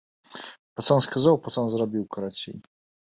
[0.79, 2.57] Пацан сказаў, пацан зрабіў, карацей!